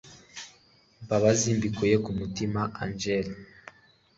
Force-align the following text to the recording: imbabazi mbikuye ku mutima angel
imbabazi 0.99 1.47
mbikuye 1.57 1.95
ku 2.03 2.11
mutima 2.19 2.61
angel 2.83 3.27